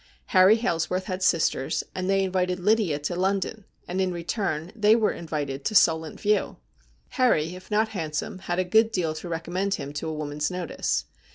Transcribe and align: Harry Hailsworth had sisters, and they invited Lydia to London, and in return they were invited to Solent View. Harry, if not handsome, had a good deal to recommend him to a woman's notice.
Harry 0.33 0.57
Hailsworth 0.57 1.03
had 1.03 1.21
sisters, 1.21 1.83
and 1.93 2.09
they 2.09 2.23
invited 2.23 2.57
Lydia 2.59 2.97
to 2.97 3.15
London, 3.15 3.65
and 3.87 4.01
in 4.01 4.11
return 4.11 4.71
they 4.75 4.95
were 4.95 5.11
invited 5.11 5.63
to 5.65 5.75
Solent 5.75 6.19
View. 6.19 6.57
Harry, 7.09 7.53
if 7.53 7.69
not 7.69 7.89
handsome, 7.89 8.39
had 8.39 8.57
a 8.57 8.63
good 8.63 8.91
deal 8.91 9.13
to 9.13 9.29
recommend 9.29 9.75
him 9.75 9.93
to 9.93 10.09
a 10.09 10.13
woman's 10.15 10.49
notice. 10.49 11.05